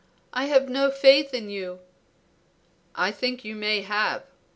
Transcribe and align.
I 0.33 0.45
have 0.45 0.67
no 0.67 0.89
faith 0.89 1.31
in 1.31 1.51
you." 1.51 1.79
"I 2.95 3.11
think 3.11 3.45
you 3.45 3.55
may 3.55 3.81
have. 3.83 4.23